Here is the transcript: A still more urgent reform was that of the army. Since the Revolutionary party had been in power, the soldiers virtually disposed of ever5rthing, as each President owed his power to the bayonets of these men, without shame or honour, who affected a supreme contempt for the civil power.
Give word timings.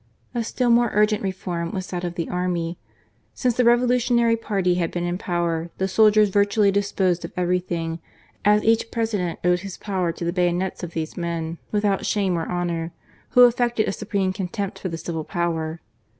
A 0.33 0.43
still 0.43 0.71
more 0.71 0.89
urgent 0.95 1.21
reform 1.21 1.69
was 1.73 1.85
that 1.91 2.03
of 2.03 2.15
the 2.15 2.27
army. 2.27 2.79
Since 3.35 3.53
the 3.53 3.63
Revolutionary 3.63 4.35
party 4.35 4.73
had 4.73 4.89
been 4.89 5.03
in 5.03 5.19
power, 5.19 5.69
the 5.77 5.87
soldiers 5.87 6.29
virtually 6.29 6.71
disposed 6.71 7.23
of 7.23 7.35
ever5rthing, 7.35 7.99
as 8.43 8.63
each 8.63 8.89
President 8.89 9.37
owed 9.45 9.59
his 9.59 9.77
power 9.77 10.11
to 10.11 10.25
the 10.25 10.33
bayonets 10.33 10.81
of 10.81 10.93
these 10.93 11.15
men, 11.17 11.59
without 11.71 12.07
shame 12.07 12.35
or 12.35 12.49
honour, 12.49 12.91
who 13.37 13.41
affected 13.43 13.87
a 13.87 13.91
supreme 13.91 14.33
contempt 14.33 14.79
for 14.79 14.89
the 14.89 14.97
civil 14.97 15.23
power. 15.23 15.81